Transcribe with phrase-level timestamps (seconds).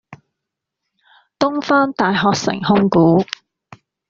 [1.39, 3.23] 東方大學城控股